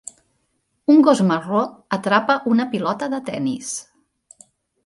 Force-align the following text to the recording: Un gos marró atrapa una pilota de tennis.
Un 0.93 1.03
gos 1.07 1.21
marró 1.27 1.61
atrapa 1.97 2.39
una 2.55 2.67
pilota 2.75 3.11
de 3.15 3.21
tennis. 3.29 3.73